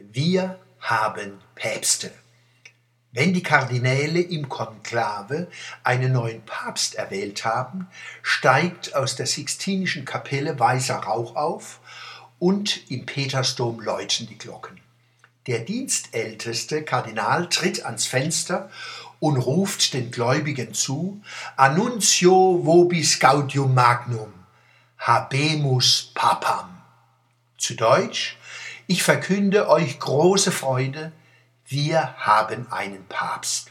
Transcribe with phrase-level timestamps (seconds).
[0.00, 2.12] Wir haben Päpste.
[3.10, 5.48] Wenn die Kardinäle im Konklave
[5.82, 7.88] einen neuen Papst erwählt haben,
[8.22, 11.80] steigt aus der Sixtinischen Kapelle weißer Rauch auf
[12.38, 14.80] und im Petersdom läuten die Glocken.
[15.48, 18.70] Der dienstälteste Kardinal tritt ans Fenster
[19.18, 21.20] und ruft den Gläubigen zu:
[21.56, 24.32] Annuncio vobis gaudium magnum,
[24.96, 26.80] habemus papam.
[27.56, 28.37] Zu Deutsch:
[28.90, 31.12] Ich verkünde euch große Freude,
[31.66, 33.70] wir haben einen Papst.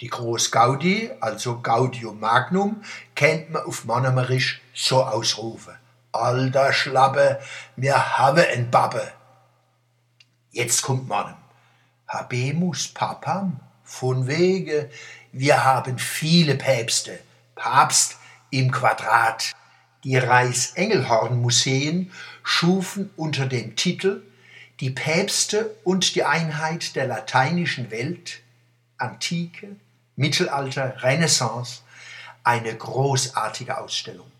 [0.00, 2.82] Die Großgaudi, also Gaudium Magnum,
[3.14, 5.74] kennt man auf Monomerisch so ausrufen.
[6.10, 7.38] Alter Schlappe,
[7.76, 9.12] wir haben ein Babbe.
[10.52, 11.36] Jetzt kommt Mannem.
[12.08, 14.90] Habemus Papam, von wege,
[15.32, 17.18] wir haben viele Päpste.
[17.54, 18.16] Papst
[18.48, 19.54] im Quadrat.
[20.04, 22.12] Die Reichsengelhorn-Museen
[22.44, 24.22] schufen unter dem Titel
[24.78, 28.40] Die Päpste und die Einheit der lateinischen Welt,
[28.96, 29.74] Antike,
[30.14, 31.80] Mittelalter, Renaissance,
[32.44, 34.30] eine großartige Ausstellung.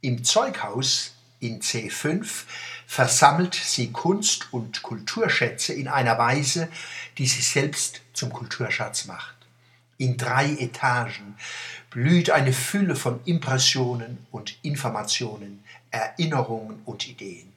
[0.00, 2.44] Im Zeughaus in C5
[2.86, 6.68] versammelt sie Kunst- und Kulturschätze in einer Weise,
[7.18, 9.39] die sie selbst zum Kulturschatz macht.
[10.00, 11.36] In drei Etagen
[11.90, 17.52] blüht eine Fülle von Impressionen und Informationen, Erinnerungen und Ideen.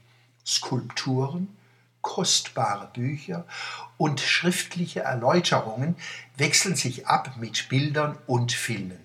[0.46, 1.48] Skulpturen,
[2.02, 3.46] kostbare Bücher
[3.96, 5.96] und schriftliche Erläuterungen
[6.36, 9.00] wechseln sich ab mit Bildern und Filmen.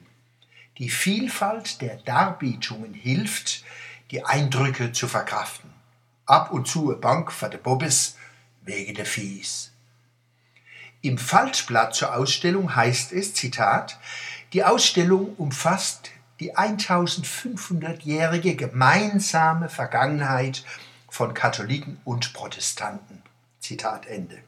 [0.78, 3.62] Die Vielfalt der Darbietungen hilft,
[4.10, 5.70] die Eindrücke zu verkraften.
[6.26, 8.16] Ab und zu eine Bank für de Bobbes
[8.62, 9.70] wegen der Fies.
[11.00, 13.98] Im Faltblatt zur Ausstellung heißt es, Zitat,
[14.52, 20.64] die Ausstellung umfasst die 1500-jährige gemeinsame Vergangenheit
[21.08, 23.22] von Katholiken und Protestanten.
[23.60, 24.38] Zitat Ende.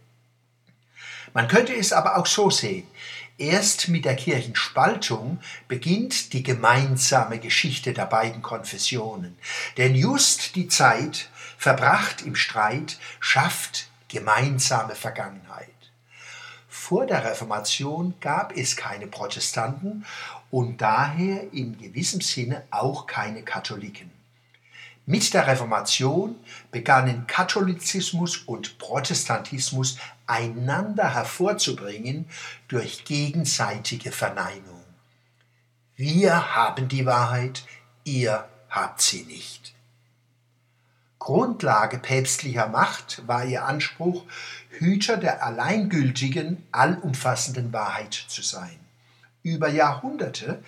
[1.34, 2.86] Man könnte es aber auch so sehen.
[3.38, 9.38] Erst mit der Kirchenspaltung beginnt die gemeinsame Geschichte der beiden Konfessionen.
[9.76, 15.69] Denn just die Zeit, verbracht im Streit, schafft gemeinsame Vergangenheit.
[16.90, 20.04] Vor der Reformation gab es keine Protestanten
[20.50, 24.10] und daher in gewissem Sinne auch keine Katholiken.
[25.06, 26.34] Mit der Reformation
[26.72, 32.28] begannen Katholizismus und Protestantismus einander hervorzubringen
[32.66, 34.82] durch gegenseitige Verneinung.
[35.94, 37.62] Wir haben die Wahrheit,
[38.02, 39.74] ihr habt sie nicht.
[41.20, 44.25] Grundlage päpstlicher Macht war ihr Anspruch,
[44.70, 48.81] Hüter der alleingültigen, allumfassenden Wahrheit zu sein.
[49.42, 50.64] Über Jahrhunderte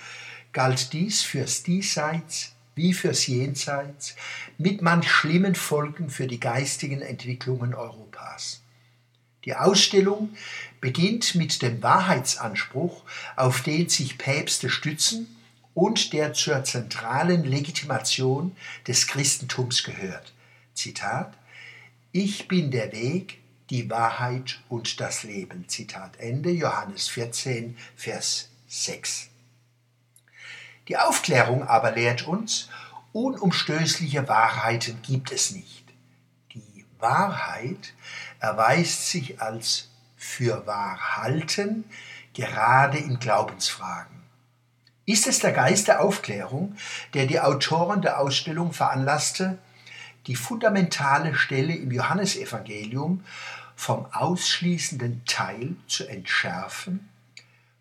[0.52, 4.14] galt dies fürs Diesseits wie fürs Jenseits
[4.58, 8.60] mit manch schlimmen Folgen für die geistigen Entwicklungen Europas.
[9.46, 10.36] Die Ausstellung
[10.82, 13.02] beginnt mit dem Wahrheitsanspruch,
[13.36, 15.34] auf den sich Päpste stützen
[15.72, 18.54] und der zur zentralen Legitimation
[18.86, 20.34] des Christentums gehört.
[20.74, 21.36] Zitat
[22.12, 23.40] Ich bin der Weg,
[23.70, 25.68] die Wahrheit und das Leben.
[25.68, 29.28] Zitat Ende, Johannes 14, Vers 6.
[30.88, 32.68] Die Aufklärung aber lehrt uns,
[33.12, 35.84] unumstößliche Wahrheiten gibt es nicht.
[36.52, 37.94] Die Wahrheit
[38.40, 41.84] erweist sich als für wahr halten,
[42.34, 44.22] gerade in Glaubensfragen.
[45.04, 46.76] Ist es der Geist der Aufklärung,
[47.12, 49.58] der die Autoren der Ausstellung veranlasste,
[50.26, 53.24] die fundamentale Stelle im Johannesevangelium
[53.76, 57.08] vom ausschließenden Teil zu entschärfen?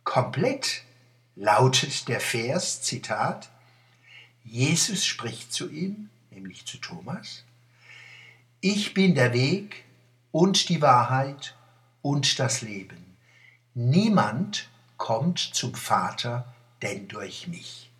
[0.03, 0.83] Komplett
[1.35, 3.49] lautet der Vers, Zitat,
[4.43, 7.43] Jesus spricht zu ihm, nämlich zu Thomas,
[8.59, 9.83] ich bin der Weg
[10.31, 11.55] und die Wahrheit
[12.01, 13.17] und das Leben.
[13.73, 17.90] Niemand kommt zum Vater denn durch mich.